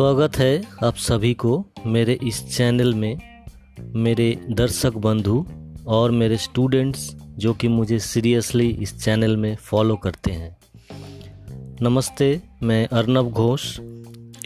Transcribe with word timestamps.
स्वागत 0.00 0.36
है 0.36 0.62
आप 0.84 0.96
सभी 0.96 1.32
को 1.34 1.66
मेरे 1.86 2.18
इस 2.22 2.56
चैनल 2.56 2.94
में। 2.94 3.20
मेरे 3.94 4.38
दर्शक 4.50 4.92
बंधु 4.96 5.46
और 5.86 6.10
मेरे 6.10 6.36
स्टूडेंट्स 6.36 7.16
जो 7.38 7.52
कि 7.54 7.68
मुझे 7.68 7.98
सीरियसली 7.98 8.68
इस 8.82 8.96
चैनल 9.04 9.36
में 9.36 9.56
फॉलो 9.56 9.96
करते 9.96 10.32
हैं। 10.32 10.56
नमस्ते, 11.82 12.40
मैं 12.62 12.86
अर्नब 12.88 13.30
घोष, 13.30 13.78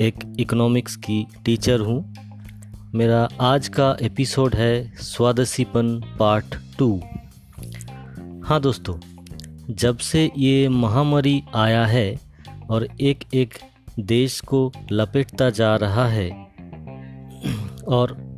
एक 0.00 0.36
इकोनॉमिक्स 0.40 0.96
की 0.96 1.26
टीचर 1.44 1.80
हूँ। 1.80 2.14
मेरा 2.94 3.28
आज 3.40 3.68
का 3.68 3.96
एपिसोड 4.02 4.54
है 4.54 4.96
स्वादसीपन 4.96 6.00
पार्ट 6.18 6.56
टू 6.78 7.00
हाँ 8.44 8.60
दोस्तों, 8.60 8.98
जब 9.70 9.98
से 9.98 10.30
ये 10.38 10.68
महामारी 10.68 11.42
आया 11.54 11.86
है 11.86 12.20
और 12.70 12.88
एक 13.00 13.24
एक 13.34 13.54
देश 14.00 14.40
को 14.40 14.72
लपेटता 14.92 15.50
जा 15.50 15.76
रहा 15.76 16.08
है। 16.08 16.30
और 17.88 18.34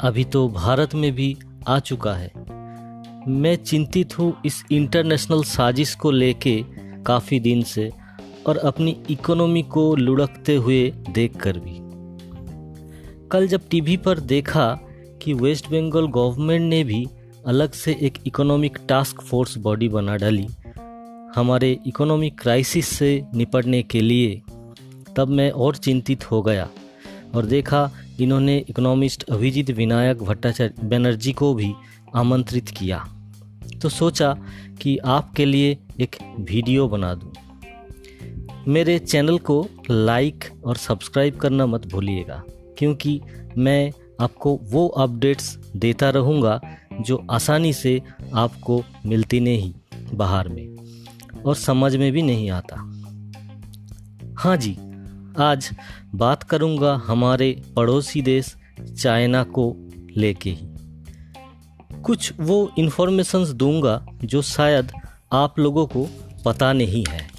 अभी 0.00 0.24
तो 0.24 0.48
भारत 0.48 0.94
में 0.94 1.12
भी 1.12 1.36
आ 1.68 1.78
चुका 1.78 2.14
है। 2.14 2.32
मैं 3.28 3.56
चिंतित 3.56 4.18
हूँ 4.18 4.36
इस 4.46 4.64
इंटरनेशनल 4.72 5.42
साजिश 5.42 5.94
को 5.94 6.10
लेके 6.10 6.64
काफ़ी 7.06 7.40
दिन 7.40 7.62
से 7.62 7.92
और 8.46 8.56
अपनी 8.56 9.02
इकोनॉमी 9.10 9.62
को 9.62 9.96
लुढ़कते 9.96 10.54
हुए 10.54 10.90
देखकर 10.90 11.58
भी। 11.58 11.86
कल 13.28 13.46
जब 13.46 13.68
टीवी 13.68 13.96
पर 13.96 14.18
देखा 14.18 14.80
कि 15.22 15.32
वेस्ट 15.32 15.66
बंगाल 15.66 16.06
गवर्नमेंट 16.06 16.62
ने 16.62 16.84
भी 16.84 17.06
अलग 17.46 17.72
से 17.72 17.96
एक 18.02 18.18
इकोनॉमिक 18.26 18.78
टास्क 18.88 19.20
फोर्स 19.20 19.58
बॉडी 19.58 19.88
बना 19.88 20.16
डाली 20.16 20.48
हमारे 21.36 21.70
इकोनॉमिक 21.86 22.38
क्राइसिस 22.40 22.88
से 22.88 23.08
निपटने 23.34 23.82
के 23.82 24.00
लिए, 24.00 24.42
तब 25.16 25.28
मैं 25.28 25.50
और 25.50 25.76
चिंतित 25.76 26.30
हो 26.30 26.40
गया 26.42 26.68
और 27.34 27.46
देखा 27.46 27.90
इन्होंने 28.20 28.56
इकोनॉमिस्ट 28.70 29.24
अभिजीत 29.24 29.70
विनायक 29.70 30.22
भट्टाचार्य 30.22 30.86
बनर्जी 30.88 31.32
को 31.32 31.52
भी 31.54 31.72
आमंत्रित 32.14 32.68
किया 32.68 33.04
तो 33.82 33.88
सोचा 33.88 34.32
कि 34.82 34.96
आपके 35.06 35.44
लिए 35.44 35.76
एक 36.00 36.16
वीडियो 36.40 36.88
बना 36.88 37.14
दूँ। 37.14 37.32
मेरे 38.68 38.98
चैनल 38.98 39.38
को 39.38 39.66
लाइक 39.90 40.44
और 40.64 40.76
सब्सक्राइब 40.76 41.36
करना 41.36 41.66
मत 41.66 41.86
भूलिएगा, 41.86 42.42
क्योंकि 42.78 43.20
मैं 43.58 43.92
आपको 44.20 44.58
वो 44.62 44.86
अपडेट्स 44.88 45.56
देता 45.76 46.10
रहूँगा 46.10 46.60
जो 47.00 47.24
आसानी 47.30 47.72
से 47.72 48.00
आपको 48.34 48.82
मिलती 49.06 49.40
नहीं 49.40 49.72
बाहर 50.14 50.48
में 50.48 50.75
और 51.46 51.54
समझ 51.54 51.96
में 51.96 52.12
भी 52.12 52.22
नहीं 52.22 52.50
आता। 52.50 52.76
हाँ 54.38 54.56
जी, 54.56 54.76
आज 55.38 55.70
बात 56.14 56.42
करूँगा 56.42 57.02
हमारे 57.06 57.62
पड़ोसी 57.76 58.22
देश 58.22 58.56
चाइना 59.02 59.42
को 59.42 59.76
लेके 60.16 60.50
ही। 60.50 60.68
कुछ 62.02 62.32
वो 62.40 62.72
इन्फॉर्मेशंस 62.78 63.48
दूँगा 63.48 64.06
जो 64.24 64.42
शायद 64.42 64.92
आप 65.32 65.58
लोगों 65.58 65.86
को 65.86 66.08
पता 66.44 66.72
नहीं 66.72 67.04
है। 67.08 67.30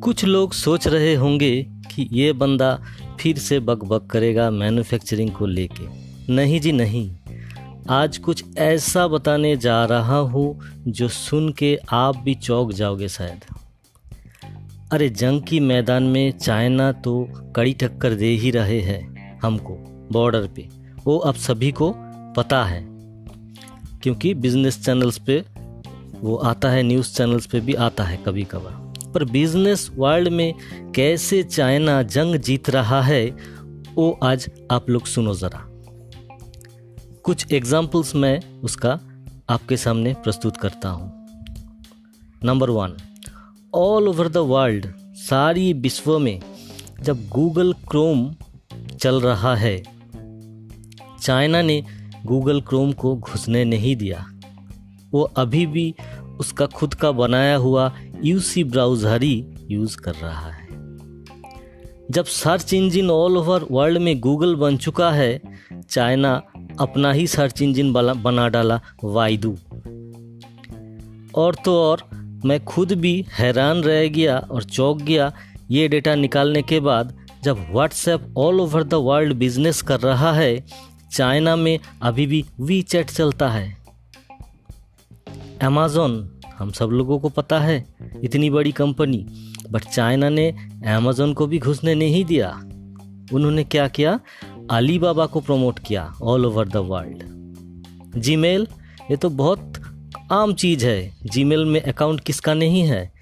कुछ 0.00 0.24
लोग 0.24 0.52
सोच 0.52 0.88
रहे 0.88 1.14
होंगे 1.14 1.62
कि 1.62 2.08
ये 2.12 2.32
बंदा 2.32 2.82
फिर 3.20 3.38
से 3.38 3.60
बक 3.60 3.84
बक 3.84 4.06
करेगा 4.06 4.50
मैन्युफैक्चरिंग 4.50 5.30
को 5.30 5.46
लेके। 5.46 6.08
नहीं 6.34 6.60
जी, 6.60 6.72
नहीं। 6.72 7.16
आज 7.90 8.16
कुछ 8.18 8.42
ऐसा 8.58 9.06
बताने 9.08 9.56
जा 9.56 9.84
रहा 9.84 10.16
हूँ 10.16 10.60
जो 10.88 11.08
सुन 11.08 11.52
के 11.52 11.78
आप 11.90 12.16
भी 12.16 12.34
चौक 12.34 12.72
जाओगे 12.72 13.08
शायद। 13.08 13.44
अरे, 14.92 15.08
जंग 15.08 15.42
की 15.42 15.60
मैदान 15.60 16.02
में 16.02 16.38
चाइना 16.38 16.90
तो 16.92 17.28
कड़ी 17.56 17.72
टक्कर 17.72 18.14
दे 18.14 18.26
ही 18.26 18.50
रहे 18.50 18.80
हैं 18.80 19.40
हमको 19.40 19.76
बॉर्डर 20.12 20.46
पे। 20.46 20.68
वो 21.04 21.16
अब 21.18 21.34
सभी 21.34 21.70
को 21.72 21.92
पता 22.36 22.64
है, 22.64 22.84
क्योंकि 24.02 24.34
बिज़नेस 24.34 24.84
चैनल्स 24.84 25.18
पे 25.18 25.44
वो 26.20 26.36
आता 26.36 26.70
है 26.70 26.82
न्यूज़ 26.82 27.14
चैनल्स 27.14 27.46
पे 27.46 27.60
भी 27.60 27.74
आता 27.74 28.04
है 28.04 28.16
कभी 28.16 28.44
कभार 28.44 29.10
पर 29.12 29.24
बिज़नेस 29.24 29.90
वर्ल्ड 29.94 30.28
में 30.28 30.54
कैसे 30.94 31.42
चाइना 31.42 32.02
जंग 32.02 32.36
जीत 32.36 32.70
रहा 32.70 33.02
है, 33.02 33.24
वो 33.94 34.18
आज 34.22 34.50
आप 34.70 34.90
लोग 34.90 35.06
सुनो 35.06 35.34
ज़रा। 35.34 35.67
कुछ 37.28 37.52
एग्जाम्पल्स 37.52 38.14
मैं 38.16 38.60
उसका 38.60 38.90
आपके 39.50 39.76
सामने 39.76 40.14
प्रस्तुत 40.14 40.56
करता 40.56 40.88
हूँ। 40.88 41.26
Number 42.44 42.70
one 42.70 42.96
all 43.74 44.08
over 44.08 44.28
the 44.28 44.36
world 44.36 44.86
सारी 45.14 45.72
विश्व 45.72 46.18
में 46.18 46.40
जब 47.02 47.28
गूगल 47.28 47.72
क्रोम 47.72 48.34
चल 49.00 49.20
रहा 49.20 49.54
है 49.56 49.82
चाइना 51.22 51.62
ने 51.62 51.84
गूगल 52.26 52.60
क्रोम 52.60 52.92
को 52.92 53.16
घुसने 53.16 53.64
नहीं 53.64 53.96
दिया। 53.96 54.26
वो 55.10 55.22
अभी 55.22 55.66
भी 55.66 55.94
उसका 56.40 56.66
खुद 56.66 56.94
का 56.94 57.12
बनाया 57.12 57.56
हुआ 57.56 57.92
यूसी 58.24 58.64
ब्राउज़र 58.64 59.22
ही 59.22 59.46
यूज़ 59.70 59.96
कर 59.96 60.14
रहा 60.14 60.50
है। 60.50 60.66
जब 62.10 62.24
search 62.24 62.72
engine 62.74 63.10
all 63.10 63.36
over 63.36 63.66
world 63.70 63.98
में 63.98 64.20
गूगल 64.20 64.54
बन 64.54 64.76
चुका 64.76 65.10
है 65.10 65.40
चाइना 65.90 66.42
अपना 66.80 67.12
ही 67.12 67.26
सर्च 67.26 67.62
इंजन 67.62 67.92
बना 68.22 68.48
डाला 68.48 68.80
वाइदू। 69.04 69.58
और 71.34 71.54
तो 71.54 71.82
और, 71.82 72.02
मैं 72.44 72.64
खुद 72.64 72.92
भी 72.92 73.26
हैरान 73.32 73.76
रह 73.76 74.08
गया 74.08 74.38
और 74.38 74.62
चौंक 74.62 75.02
गया 75.02 75.32
ये 75.70 75.88
डेटा 75.88 76.14
निकालने 76.14 76.62
के 76.62 76.80
बाद, 76.80 77.26
जब 77.44 77.66
WhatsApp 77.72 78.34
all 78.38 78.60
over 78.60 78.82
the 78.82 78.94
world 78.94 79.32
business 79.32 79.82
कर 79.82 80.00
रहा 80.00 80.32
है, 80.32 80.64
चाइना 81.12 81.56
में 81.56 81.78
अभी 82.02 82.26
भी 82.26 82.44
वी 82.60 82.82
चैट 82.82 83.10
चलता 83.10 83.48
है। 83.48 83.76
अमेजोन 85.62 86.40
हम 86.58 86.70
सब 86.70 86.86
लोगों 86.86 87.18
को 87.18 87.28
पता 87.28 87.58
है, 87.60 87.86
इतनी 88.22 88.50
बड़ी 88.50 88.72
कंपनी 88.72 89.26
बट 89.70 89.84
चाइना 89.84 90.28
ने 90.28 90.50
अमेजोन 90.86 91.32
को 91.34 91.46
भी 91.46 91.58
घुसने 91.58 91.94
नहीं 91.94 92.24
दिया। 92.24 92.50
उन्होंने 93.32 93.64
क्या 93.64 93.88
किया? 93.88 94.20
अली 94.70 94.98
बाबा 94.98 95.26
को 95.26 95.40
प्रमोट 95.40 95.78
किया 95.78 96.12
all 96.22 96.46
over 96.46 96.68
the 96.68 96.76
world 96.76 98.20
Gmail 98.20 98.66
ये 99.10 99.16
तो 99.16 99.28
बहुत 99.30 99.72
आम 100.32 100.52
चीज़ 100.54 100.86
है। 100.86 101.16
जीमेल 101.24 101.64
में 101.64 101.80
अकाउंट 101.80 102.20
किसका 102.20 102.54
नहीं 102.54 102.82
है? 102.82 103.12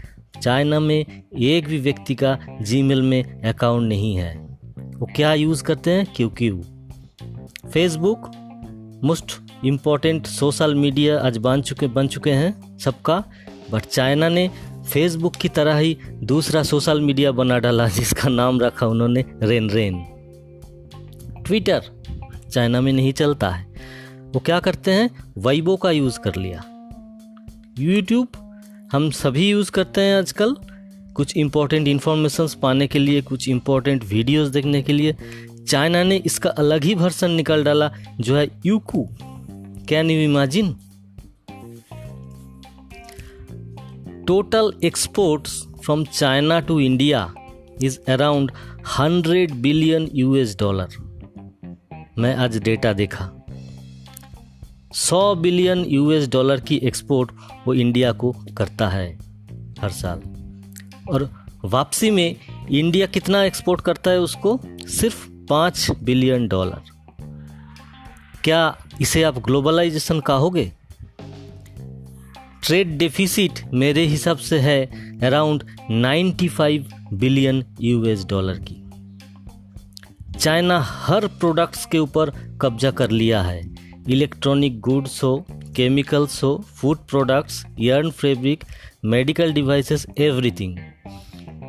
चाइना 0.42 0.80
में 0.80 1.22
एक 1.38 1.68
भी 1.68 1.78
व्यक्ति 1.78 2.14
का 2.14 2.38
जीमेल 2.62 3.02
में 3.02 3.42
अकाउंट 3.42 3.88
नहीं 3.88 4.16
है। 4.16 4.34
वो 4.96 5.08
क्या 5.16 5.34
यूज़ 5.34 5.62
करते 5.62 5.90
हैं? 5.90 6.06
क्यों 6.16 6.28
क्यों 6.30 6.60
Facebook 7.70 8.30
most 9.04 9.32
important 9.64 10.26
social 10.26 10.74
media 10.74 11.18
आज 11.20 11.38
बन 11.38 11.62
चुके 11.62 11.86
बन 11.86 12.08
चुके 12.08 12.30
हैं 12.30 12.78
सबका। 12.78 13.22
बट 13.70 13.82
चाइना 13.82 14.28
ने 14.28 14.50
फेसबुक 14.92 15.36
की 15.36 15.48
तरह 15.48 15.76
ही 15.76 15.96
दूसरा 16.22 16.62
सोशल 16.62 17.00
मीडिया 17.00 17.32
बना 17.32 17.58
डाला, 17.58 17.88
जिसका 17.88 18.28
नाम 18.28 18.60
रखा 18.60 18.86
उन्होंने 18.86 19.24
रेन 19.42 19.70
रेन 19.70 20.04
ट्विटर 21.46 21.82
चाइना 22.52 22.80
में 22.80 22.92
नहीं 22.92 23.12
चलता 23.12 23.50
है। 23.50 23.66
वो 24.34 24.40
क्या 24.40 24.60
करते 24.60 24.90
हैं? 24.90 25.10
वाइबो 25.38 25.76
का 25.76 25.90
यूज़ 25.90 26.18
कर 26.20 26.36
लिया। 26.36 26.64
यूट्यूब 27.78 28.28
हम 28.92 29.10
सभी 29.10 29.48
यूज़ 29.50 29.70
करते 29.70 30.00
हैं 30.00 30.18
आजकल। 30.18 30.56
कुछ 31.14 31.36
इम्पोर्टेंट 31.36 31.88
इन्फॉर्मेशन 31.88 32.48
पाने 32.62 32.86
के 32.86 32.98
लिए, 32.98 33.22
कुछ 33.22 33.48
इम्पोर्टेंट 33.48 34.04
वीडियोस 34.04 34.48
देखने 34.48 34.82
के 34.82 34.92
लिए। 34.92 35.16
चाइना 35.68 36.02
ने 36.02 36.16
इसका 36.16 36.50
अलग 36.50 36.84
ही 36.84 36.94
वर्सन 36.94 37.30
निकाल 37.30 37.64
डाला, 37.64 37.90
जो 38.20 38.36
है 38.36 38.48
यूकू 38.66 39.08
can 39.88 40.10
you 40.10 40.20
imagine 40.20 40.76
total 44.26 44.72
exports 44.84 45.62
from 45.84 46.04
China 46.04 46.60
to 46.60 46.80
India 46.80 47.34
is 47.82 47.98
around 48.08 48.52
hundred 48.98 49.54
billion 49.54 50.10
US 50.14 50.56
dollar 50.60 51.05
मैं 52.18 52.36
आज 52.36 52.58
डेटा 52.58 52.92
देखा। 52.92 53.30
100 54.94 55.34
बिलियन 55.34 55.78
यूएस 55.78 56.28
डॉलर 56.28 56.60
की 56.60 56.76
एक्सपोर्ट 56.76 57.30
वो 57.66 57.74
इंडिया 57.74 58.12
को 58.12 58.32
करता 58.56 58.88
है 58.88 59.18
हर 59.80 59.90
साल। 59.90 60.22
और 61.08 61.46
वापसी 61.64 62.10
में 62.10 62.36
इंडिया 62.70 63.06
कितना 63.06 63.44
एक्सपोर्ट 63.44 63.80
करता 63.80 64.10
है 64.10 64.20
उसको? 64.20 64.60
सिर्फ़ 64.66 65.28
पाँच 65.30 65.90
बिलियन 66.02 66.48
डॉलर। 66.48 66.80
क्या 68.44 68.76
इसे 69.00 69.22
आप 69.22 69.38
ग्लोबलाइजेशन 69.38 70.20
कहोगे? 70.20 70.72
ट्रेड 72.62 72.98
डेफिसिट 72.98 73.52
मेरे 73.74 74.06
हिसाब 74.06 74.36
से 74.36 74.58
है 74.58 74.86
अराउंड 75.20 75.64
95 75.90 76.84
बिलियन 77.12 77.64
यूएस 77.80 78.24
डॉलर 78.24 78.58
की। 78.58 78.75
चाइना 80.38 80.78
हर 80.80 81.26
प्रोडक्ट्स 81.26 81.84
के 81.86 81.98
ऊपर 81.98 82.30
कब्जा 82.62 82.90
कर 82.90 83.10
लिया 83.10 83.42
है। 83.42 83.60
इलेक्ट्रॉनिक 84.08 84.80
गुड्स 84.80 85.22
हो 85.24 85.46
केमिकल्स 85.76 86.42
हो 86.44 86.56
food 86.76 86.98
products 86.98 87.64
yarn 87.80 88.10
fabric 88.10 88.64
medical 89.04 89.52
devices 89.52 90.06
everything 90.18 90.78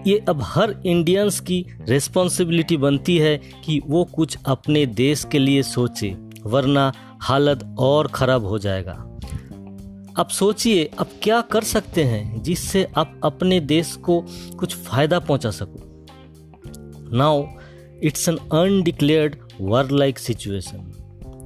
ये 0.08 0.18
अब 0.30 0.42
हर 0.44 0.76
इंडियंस 0.86 1.40
की 1.40 1.66
रिस्पॉन्सिबिलिटी 1.90 2.78
बनती 2.78 3.18
है 3.18 3.38
कि 3.66 3.82
वो 3.88 4.04
कुछ 4.06 4.38
अपने 4.46 4.86
देश 4.86 5.26
के 5.32 5.40
लिए 5.40 5.64
सोचे, 5.64 6.16
वरना 6.46 6.92
हालत 7.22 7.76
और 7.80 8.08
ख़राब 8.08 8.46
हो 8.46 8.60
जाएगा। 8.60 8.94
अब 10.18 10.28
सोचिए, 10.28 10.86
अब 11.00 11.10
क्या 11.24 11.42
कर 11.42 11.64
सकते 11.64 12.04
हैं 12.04 12.42
जिससे 12.44 12.88
आप 12.98 13.20
अपने 13.24 13.60
देश 13.60 13.96
को 13.96 14.24
कुछ 14.60 14.76
फ़ायदा 14.76 15.20
पहुँचा 15.20 15.52
सको। 15.52 17.18
Now 17.18 17.46
it's 18.04 18.28
an 18.30 18.36
undeclared 18.54 19.36
war 19.62 19.90
like 19.92 20.20
situation 20.20 20.92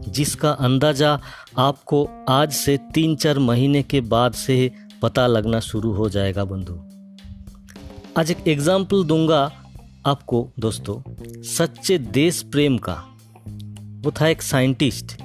जिसका 0.07 0.49
अंदाज़ा 0.59 1.19
आपको 1.57 2.07
आज 2.29 2.51
से 2.51 2.77
तीन 2.93 3.15
चार 3.15 3.39
महीने 3.39 3.83
के 3.83 4.01
बाद 4.01 4.33
से 4.33 4.71
पता 5.01 5.27
लगना 5.27 5.59
शुरू 5.59 5.91
हो 5.91 6.09
जाएगा 6.09 6.45
बंधु। 6.45 6.73
आज 8.19 8.31
एक 8.31 8.47
एग्ज़ाम्पल 8.47 9.03
दूँगा 9.03 9.39
आपको, 10.05 10.47
दोस्तों। 10.59 11.41
सच्चे 11.43 11.97
देश 11.97 12.41
प्रेम 12.41 12.77
का। 12.77 12.93
वो 14.03 14.11
था 14.11 14.27
एक 14.27 14.41
साइंटिस्ट 14.41 15.15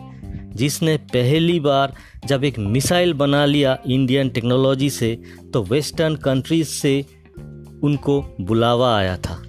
जिसने 0.57 0.97
पहली 1.13 1.59
बार 1.61 1.93
जब 2.27 2.45
एक 2.45 2.59
मिसाइल 2.59 3.15
बना 3.15 3.45
लिया 3.45 3.77
इंडियन 3.87 4.29
टेक्नोलॉजी 4.29 4.91
से 4.91 5.19
तो 5.53 5.63
वेस्टर्न 5.63 6.17
कंट्रीज़ 6.17 6.69
से 6.69 7.01
उनको 7.85 8.23
बुलावा 8.41 8.97
आया 8.97 9.17
था। 9.19 9.43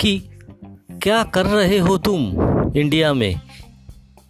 कि 0.00 0.22
क्या 1.02 1.22
कर 1.22 1.46
रहे 1.46 1.78
हो 1.78 1.98
तुम 1.98 2.20
इंडिया 2.76 3.14
में? 3.14 3.40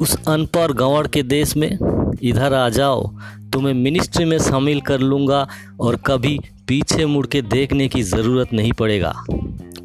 उस 0.00 0.24
अनपढ़ 0.28 0.72
गंवड़ 0.72 1.06
के 1.06 1.22
देश 1.22 1.56
में? 1.56 1.78
इधर 2.22 2.54
आ 2.54 2.68
जाओ, 2.68 3.06
तुम्हें 3.52 3.74
मिनिस्ट्री 3.74 4.24
में 4.24 4.38
शामिल 4.38 4.80
कर 4.80 5.00
लूँगा 5.00 5.48
और 5.80 5.96
कभी 5.96 6.40
पीछे 6.68 7.06
मुड़ 7.06 7.26
के 7.26 7.42
देखने 7.42 7.88
की 7.88 8.02
ज़रूरत 8.02 8.52
नहीं 8.52 8.72
पड़ेगा। 8.72 9.24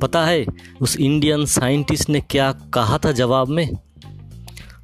पता 0.01 0.25
है, 0.25 0.45
उस 0.81 0.97
इंडियन 0.97 1.45
साइंटिस्ट 1.45 2.09
ने 2.09 2.21
क्या 2.21 2.51
कहा 2.51 2.97
था 2.97 3.11
जवाब 3.11 3.47
में? 3.47 3.69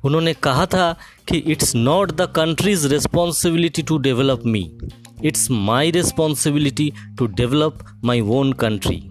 उन्होंने 0.04 0.34
कहा 0.34 0.66
था 0.66 0.96
कि 1.28 1.38
it's 1.38 1.76
not 1.76 2.12
the 2.12 2.22
country's 2.22 2.88
responsibility 2.88 3.82
to 3.82 3.98
develop 3.98 4.42
me 4.46 4.78
it's 5.24 5.52
my 5.52 5.92
responsibility 5.92 6.94
to 7.18 7.26
develop 7.26 7.80
my 8.04 8.22
own 8.22 8.54
country 8.54 9.10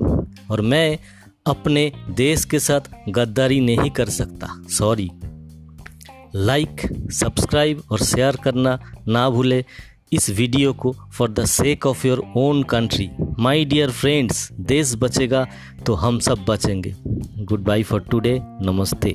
और 0.50 0.61
मैं 0.61 0.99
अपने 1.48 1.90
देश 2.10 2.44
के 2.44 2.58
साथ 2.58 2.90
गद्दारी 3.08 3.60
नहीं 3.60 3.90
कर 3.90 4.08
सकता। 4.10 4.48
सॉरी 4.68 5.10
लाइक 6.34 6.80
सब्सक्राइब 7.12 7.82
और 7.92 7.98
शेयर 7.98 8.36
करना 8.36 8.78
ना 9.08 9.28
भूले 9.30 9.64
इस 10.12 10.28
वीडियो 10.30 10.72
को 10.72 10.92
for 11.12 11.30
the 11.30 11.44
sake 11.44 11.86
of 11.86 12.06
your 12.06 12.22
own 12.36 12.62
country 12.62 13.08
my 13.38 13.64
dear 13.64 13.90
friends 13.90 14.48
देश 14.52 14.94
बचेगा 14.96 15.46
तो 15.86 15.94
हम 15.94 16.18
सब 16.18 16.44
बचेंगे। 16.48 16.94
गुड 17.38 17.64
बाई 17.64 17.82
फॉर 17.82 18.00
टूडे 18.00 18.38
नमस्ते। 18.62 19.10